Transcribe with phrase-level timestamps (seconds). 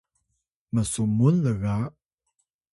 [0.73, 1.75] m’sumun lga